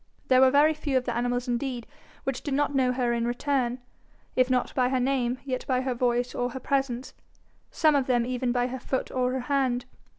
There 0.29 0.41
were 0.41 0.49
very 0.49 0.73
few 0.73 0.97
of 0.97 1.05
the 1.05 1.15
animals 1.15 1.47
indeed 1.47 1.85
which 2.23 2.41
did 2.41 2.55
not 2.55 2.73
know 2.73 2.91
her 2.91 3.13
in 3.13 3.27
return, 3.27 3.77
if 4.35 4.49
not 4.49 4.73
by 4.73 4.89
her 4.89 4.99
name, 4.99 5.37
yet 5.45 5.63
by 5.67 5.81
her 5.81 5.93
voice 5.93 6.33
or 6.33 6.49
her 6.49 6.59
presence 6.59 7.13
some 7.69 7.93
of 7.93 8.07
them 8.07 8.25
even 8.25 8.51
by 8.51 8.65
her 8.65 8.79
foot 8.79 9.11
or 9.11 9.31
her 9.31 9.41
hand. 9.41 9.85